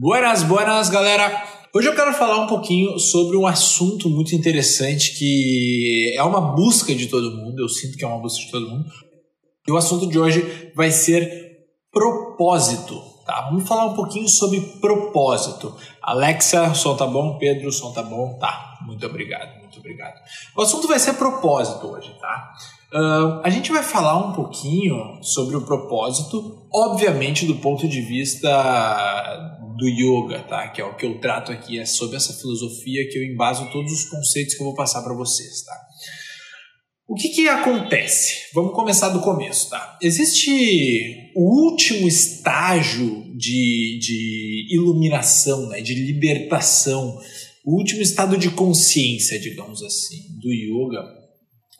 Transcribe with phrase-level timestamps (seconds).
[0.00, 1.42] Buenas, buenas, galera!
[1.74, 6.94] Hoje eu quero falar um pouquinho sobre um assunto muito interessante que é uma busca
[6.94, 8.88] de todo mundo, eu sinto que é uma busca de todo mundo.
[9.66, 11.50] E o assunto de hoje vai ser
[11.90, 13.48] propósito, tá?
[13.50, 15.76] Vamos falar um pouquinho sobre propósito.
[16.00, 17.36] Alexa, som tá bom?
[17.36, 18.38] Pedro, som tá bom?
[18.38, 20.14] Tá, muito obrigado, muito obrigado.
[20.56, 22.52] O assunto vai ser propósito hoje, tá?
[22.92, 28.48] Uh, a gente vai falar um pouquinho sobre o propósito, obviamente do ponto de vista
[29.76, 30.68] do yoga, tá?
[30.68, 33.92] Que é o que eu trato aqui, é sobre essa filosofia que eu embaso todos
[33.92, 35.78] os conceitos que eu vou passar para vocês, tá?
[37.06, 38.52] O que que acontece?
[38.54, 39.98] Vamos começar do começo, tá?
[40.02, 45.82] Existe o último estágio de, de iluminação, né?
[45.82, 47.18] De libertação,
[47.64, 51.17] o último estado de consciência, digamos assim, do yoga,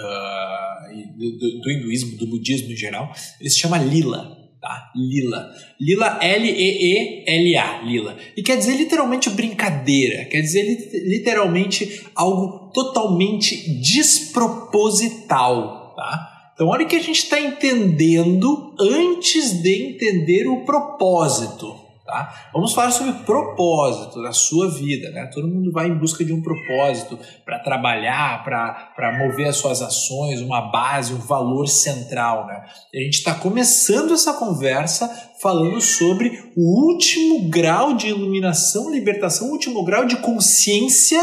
[0.00, 4.90] uh, do, do, hinduísmo, do budismo em geral, ele se chama lila, tá?
[4.94, 5.50] Lila.
[5.80, 8.16] Lila, L-E-E-L-A, lila.
[8.36, 10.64] E quer dizer literalmente brincadeira, quer dizer
[11.06, 16.52] literalmente algo totalmente desproposital, tá?
[16.54, 21.79] Então, olha o que a gente está entendendo antes de entender o propósito.
[22.10, 22.50] Tá?
[22.52, 25.10] Vamos falar sobre propósito na sua vida.
[25.10, 25.30] Né?
[25.32, 30.40] Todo mundo vai em busca de um propósito para trabalhar, para mover as suas ações,
[30.40, 32.48] uma base, um valor central.
[32.48, 32.64] Né?
[32.92, 35.08] E a gente está começando essa conversa
[35.40, 41.20] falando sobre o último grau de iluminação, libertação, o último grau de consciência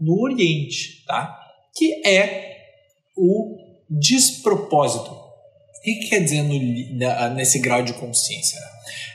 [0.00, 1.38] no Oriente, tá?
[1.72, 2.56] que é
[3.16, 3.56] o
[3.88, 5.25] despropósito.
[5.86, 8.58] O que quer dizer no, nesse grau de consciência?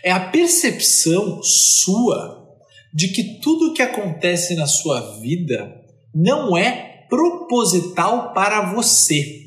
[0.02, 2.48] É a percepção sua
[2.94, 5.70] de que tudo o que acontece na sua vida
[6.16, 9.42] não é proposital para você.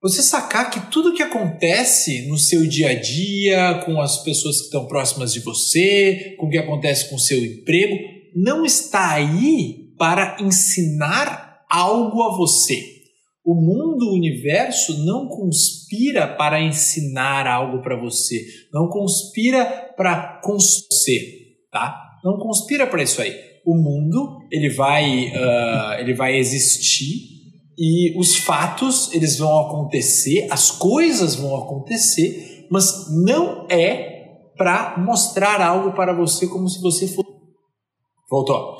[0.00, 4.58] Você sacar que tudo o que acontece no seu dia a dia, com as pessoas
[4.58, 7.96] que estão próximas de você, com o que acontece com o seu emprego,
[8.36, 12.99] não está aí para ensinar algo a você.
[13.50, 21.56] O mundo, o universo não conspira para ensinar algo para você, não conspira para construir,
[21.68, 22.00] tá?
[22.22, 23.34] Não conspira para isso aí.
[23.66, 27.24] O mundo ele vai, uh, ele vai existir
[27.76, 35.60] e os fatos eles vão acontecer, as coisas vão acontecer, mas não é para mostrar
[35.60, 37.30] algo para você como se você fosse.
[38.30, 38.76] Voltou.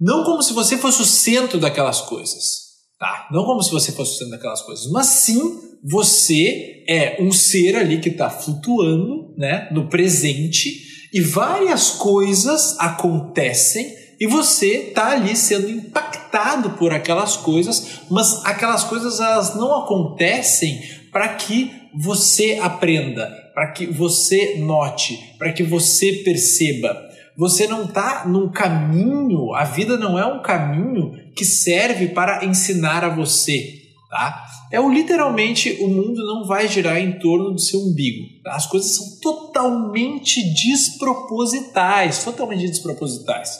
[0.00, 2.69] Não como se você fosse o centro daquelas coisas
[3.00, 3.28] Tá?
[3.32, 7.98] Não como se você fosse sendo daquelas coisas, mas sim você é um ser ali
[7.98, 13.90] que está flutuando né, no presente e várias coisas acontecem
[14.20, 20.82] e você está ali sendo impactado por aquelas coisas, mas aquelas coisas elas não acontecem
[21.10, 27.09] para que você aprenda, para que você note, para que você perceba.
[27.40, 33.02] Você não está num caminho, a vida não é um caminho que serve para ensinar
[33.02, 33.78] a você,
[34.10, 34.44] tá?
[34.70, 38.26] É o literalmente o mundo não vai girar em torno do seu umbigo.
[38.44, 38.56] Tá?
[38.56, 43.58] As coisas são totalmente despropositais, totalmente despropositais.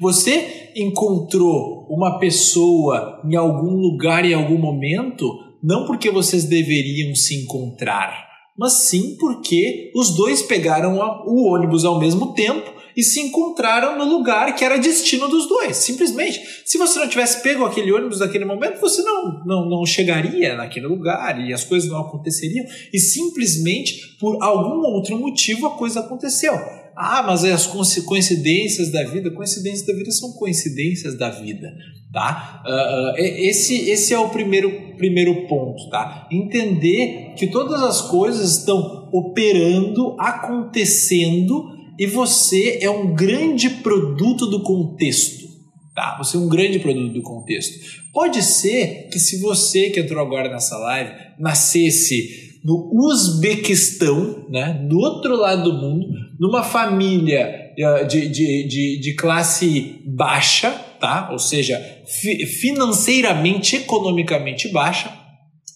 [0.00, 5.28] Você encontrou uma pessoa em algum lugar em algum momento,
[5.60, 11.98] não porque vocês deveriam se encontrar, mas sim porque os dois pegaram o ônibus ao
[11.98, 15.76] mesmo tempo e se encontraram no lugar que era destino dos dois.
[15.76, 16.40] Simplesmente.
[16.64, 20.86] Se você não tivesse pego aquele ônibus naquele momento, você não, não, não chegaria naquele
[20.86, 22.64] lugar e as coisas não aconteceriam.
[22.92, 26.54] E simplesmente por algum outro motivo a coisa aconteceu.
[26.96, 31.72] Ah, mas as coincidências da vida, coincidências da vida são coincidências da vida,
[32.12, 32.62] tá?
[32.66, 36.28] Uh, uh, esse, esse é o primeiro, primeiro ponto, tá?
[36.30, 44.62] Entender que todas as coisas estão operando, acontecendo e você é um grande produto do
[44.62, 45.50] contexto.
[45.94, 46.16] Tá?
[46.16, 47.78] Você é um grande produto do contexto.
[48.10, 54.98] Pode ser que se você que entrou agora nessa live nascesse no Uzbequistão, né, do
[54.98, 56.06] outro lado do mundo,
[56.38, 60.70] numa família eh, de, de, de, de classe baixa,
[61.00, 61.28] tá?
[61.32, 61.78] ou seja,
[62.20, 65.10] fi, financeiramente, economicamente baixa,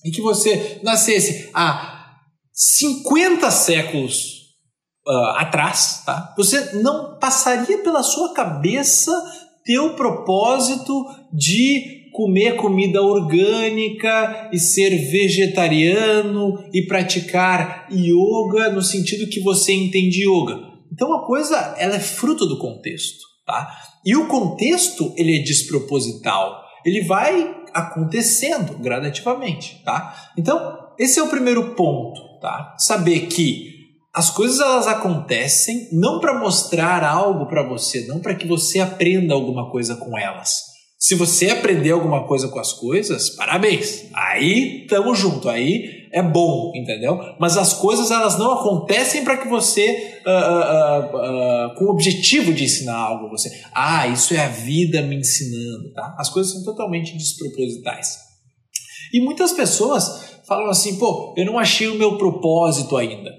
[0.05, 2.19] e que você nascesse há
[2.53, 4.35] 50 séculos
[5.09, 6.35] uh, atrás, tá?
[6.37, 9.11] Você não passaria pela sua cabeça
[9.65, 19.29] ter o propósito de comer comida orgânica e ser vegetariano e praticar yoga no sentido
[19.29, 20.61] que você entende yoga.
[20.93, 23.69] Então a coisa ela é fruto do contexto, tá?
[24.07, 30.31] E o contexto ele é desproposital, ele vai acontecendo gradativamente, tá?
[30.39, 32.77] Então esse é o primeiro ponto, tá?
[32.79, 33.75] Saber que
[34.15, 39.35] as coisas elas acontecem não para mostrar algo para você, não para que você aprenda
[39.35, 40.74] alguma coisa com elas.
[41.05, 44.07] Se você aprender alguma coisa com as coisas, parabéns.
[44.15, 47.21] Aí estamos junto, aí é bom, entendeu?
[47.39, 52.55] Mas as coisas elas não acontecem para que você, uh, uh, uh, com o objetivo
[52.55, 53.51] de ensinar algo a você.
[53.75, 56.17] Ah, isso é a vida me ensinando, tá?
[56.19, 58.17] As coisas são totalmente despropositais.
[59.13, 63.31] E muitas pessoas falam assim, pô, eu não achei o meu propósito ainda.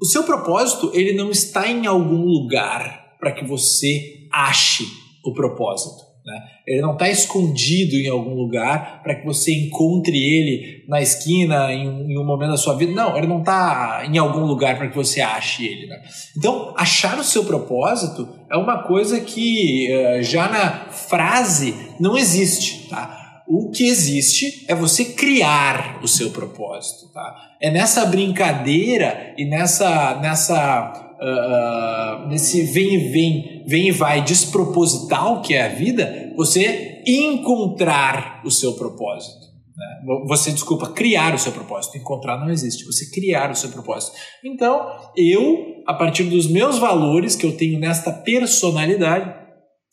[0.00, 4.86] O seu propósito, ele não está em algum lugar para que você ache
[5.22, 6.07] o propósito.
[6.28, 6.42] Né?
[6.66, 11.88] Ele não está escondido em algum lugar para que você encontre ele na esquina em
[11.88, 12.92] um, em um, momento da sua vida.
[12.92, 15.86] Não, ele não está em algum lugar para que você ache ele.
[15.86, 16.02] Né?
[16.36, 22.88] Então, achar o seu propósito é uma coisa que uh, já na frase não existe.
[22.90, 23.42] Tá?
[23.46, 27.34] O que existe é você criar o seu propósito, tá?
[27.58, 35.42] É nessa brincadeira e nessa nessa uh, nesse vem e vem, vem e vai desproposital
[35.42, 39.48] que é a vida, você encontrar o seu propósito.
[39.76, 40.00] Né?
[40.26, 41.96] Você, desculpa, criar o seu propósito.
[41.96, 42.84] Encontrar não existe.
[42.84, 44.16] Você criar o seu propósito.
[44.44, 44.86] Então,
[45.16, 49.32] eu, a partir dos meus valores que eu tenho nesta personalidade,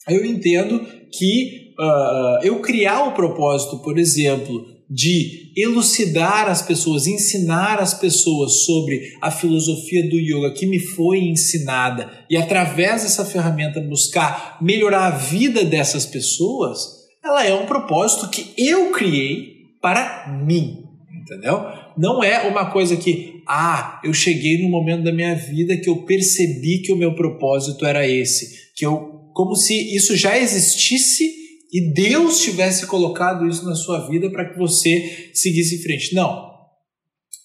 [0.09, 7.79] eu entendo que uh, eu criar o propósito, por exemplo, de elucidar as pessoas, ensinar
[7.79, 13.81] as pessoas sobre a filosofia do yoga que me foi ensinada e através dessa ferramenta
[13.81, 20.83] buscar melhorar a vida dessas pessoas, ela é um propósito que eu criei para mim,
[21.21, 21.65] entendeu?
[21.97, 26.03] Não é uma coisa que, ah, eu cheguei no momento da minha vida que eu
[26.03, 31.44] percebi que o meu propósito era esse, que eu como se isso já existisse
[31.75, 36.15] e Deus tivesse colocado isso na sua vida para que você seguisse em frente.
[36.15, 36.55] Não.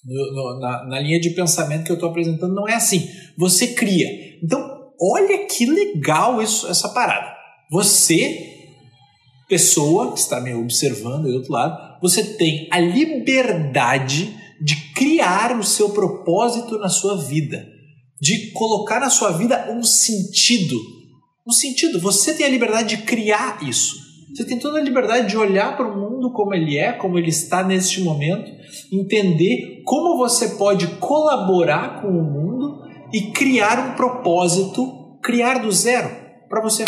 [0.05, 3.11] No, no, na, na, linha de pensamento que eu estou apresentando, não é assim.
[3.37, 4.07] Você cria.
[4.41, 7.35] Então, olha que legal isso, essa parada.
[7.73, 8.69] Você,
[9.49, 14.33] pessoa que está me observando do outro lado, você tem a liberdade
[14.63, 17.67] de criar o seu propósito na sua vida,
[18.21, 20.81] de colocar na sua vida um sentido.
[21.45, 21.99] Um sentido.
[21.99, 24.09] Você tem a liberdade de criar isso.
[24.35, 27.31] Você tem toda a liberdade de olhar para o mundo como ele é, como ele
[27.31, 28.51] está neste momento,
[28.93, 32.81] entender como você pode colaborar com o mundo
[33.13, 36.09] e criar um propósito, criar do zero
[36.49, 36.85] para você.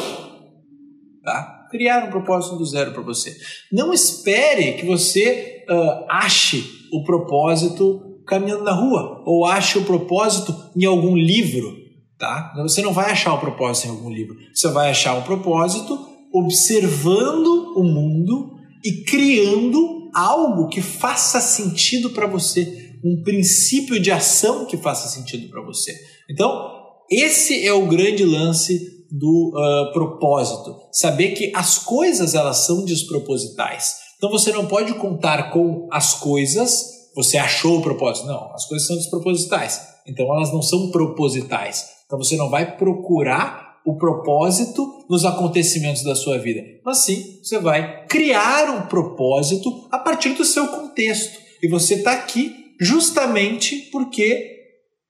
[1.24, 1.66] Tá?
[1.70, 3.34] Criar um propósito do zero para você.
[3.72, 10.54] Não espere que você uh, ache o propósito caminhando na rua ou ache o propósito
[10.76, 11.76] em algum livro.
[12.18, 12.52] Tá?
[12.58, 14.36] Você não vai achar o propósito em algum livro.
[14.54, 18.52] Você vai achar o propósito observando o mundo
[18.84, 25.48] e criando algo que faça sentido para você, um princípio de ação que faça sentido
[25.48, 25.92] para você.
[26.30, 26.70] Então,
[27.10, 33.96] esse é o grande lance do uh, propósito, saber que as coisas elas são despropositais.
[34.16, 38.26] Então você não pode contar com as coisas, você achou o propósito.
[38.26, 39.82] Não, as coisas são despropositais.
[40.06, 41.84] Então elas não são propositais.
[42.06, 47.58] Então você não vai procurar o propósito nos acontecimentos da sua vida, mas sim você
[47.58, 51.40] vai criar um propósito a partir do seu contexto.
[51.62, 54.56] E você está aqui justamente porque,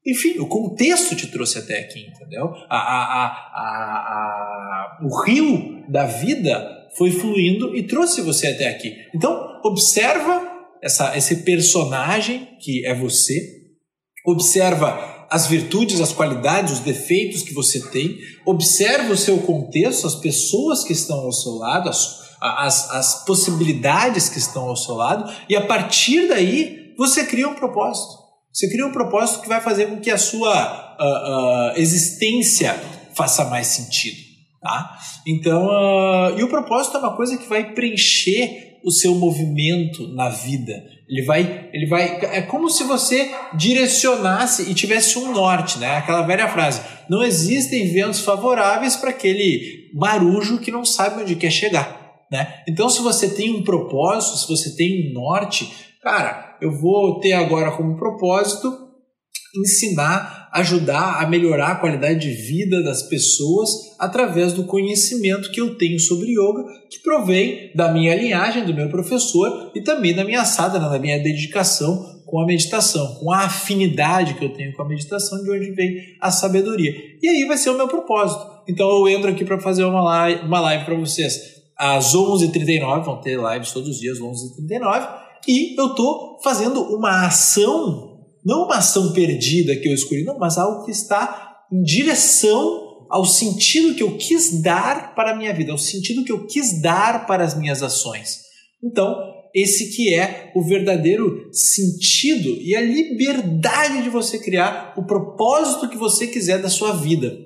[0.06, 2.52] enfim, o contexto te trouxe até aqui, entendeu?
[2.68, 8.94] A, a, a, o rio da vida foi fluindo e trouxe você até aqui.
[9.14, 10.50] Então, observa
[10.82, 13.38] essa, esse personagem que é você,
[14.26, 20.14] observa as virtudes, as qualidades, os defeitos que você tem, observa o seu contexto, as
[20.14, 25.32] pessoas que estão ao seu lado, as, as, as possibilidades que estão ao seu lado,
[25.48, 28.20] e a partir daí você cria um propósito.
[28.52, 32.78] Você cria um propósito que vai fazer com que a sua uh, uh, existência
[33.14, 34.18] faça mais sentido.
[34.60, 34.98] Tá?
[35.26, 40.28] Então, uh, e o propósito é uma coisa que vai preencher o seu movimento na
[40.28, 40.72] vida.
[41.08, 45.96] Ele vai, ele vai, é como se você direcionasse e tivesse um norte, né?
[45.96, 51.50] Aquela velha frase: não existem ventos favoráveis para aquele marujo que não sabe onde quer
[51.50, 52.62] chegar, né?
[52.68, 55.70] Então, se você tem um propósito, se você tem um norte,
[56.02, 58.72] cara, eu vou ter agora como propósito
[59.54, 65.76] ensinar ajudar a melhorar a qualidade de vida das pessoas através do conhecimento que eu
[65.76, 70.44] tenho sobre yoga, que provém da minha linhagem, do meu professor e também da minha
[70.44, 74.88] sadhana, da minha dedicação com a meditação, com a afinidade que eu tenho com a
[74.88, 76.94] meditação, de onde vem a sabedoria.
[77.22, 78.62] E aí vai ser o meu propósito.
[78.68, 83.20] Então eu entro aqui para fazer uma live, uma live para vocês às 11h39, vão
[83.20, 85.08] ter lives todos os dias, 11h39,
[85.48, 88.11] e eu estou fazendo uma ação
[88.44, 93.24] não uma ação perdida que eu escolhi, não, mas algo que está em direção ao
[93.24, 97.26] sentido que eu quis dar para a minha vida, ao sentido que eu quis dar
[97.26, 98.40] para as minhas ações.
[98.82, 99.14] Então,
[99.54, 105.96] esse que é o verdadeiro sentido e a liberdade de você criar o propósito que
[105.96, 107.36] você quiser da sua vida.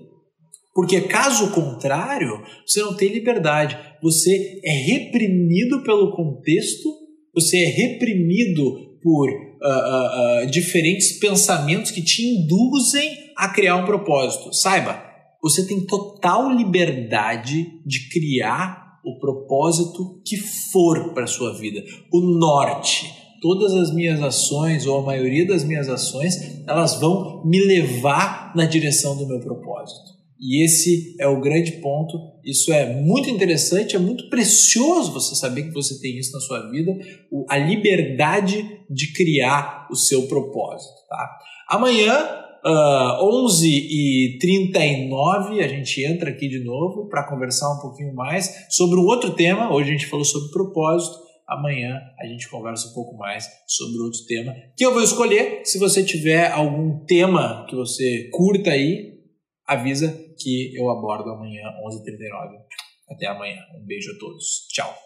[0.72, 3.76] Porque caso contrário, você não tem liberdade.
[4.02, 6.88] Você é reprimido pelo contexto,
[7.34, 9.28] você é reprimido por
[9.62, 14.52] uh, uh, diferentes pensamentos que te induzem a criar um propósito.
[14.52, 15.02] Saiba,
[15.42, 21.82] você tem total liberdade de criar o propósito que for para sua vida,
[22.12, 23.12] o norte.
[23.40, 28.64] Todas as minhas ações, ou a maioria das minhas ações, elas vão me levar na
[28.64, 30.16] direção do meu propósito.
[30.38, 32.18] E esse é o grande ponto.
[32.44, 36.70] Isso é muito interessante, é muito precioso você saber que você tem isso na sua
[36.70, 36.96] vida,
[37.48, 40.94] a liberdade de criar o seu propósito.
[41.08, 41.38] Tá?
[41.68, 48.66] Amanhã Uh, ah, 11h39 a gente entra aqui de novo para conversar um pouquinho mais
[48.70, 49.72] sobre um outro tema.
[49.72, 51.16] Hoje a gente falou sobre propósito.
[51.46, 55.60] Amanhã a gente conversa um pouco mais sobre outro tema que eu vou escolher.
[55.64, 59.14] Se você tiver algum tema que você curta aí,
[59.64, 62.50] avisa que eu abordo amanhã 11h39.
[63.08, 63.60] Até amanhã.
[63.80, 64.66] Um beijo a todos.
[64.72, 65.05] Tchau.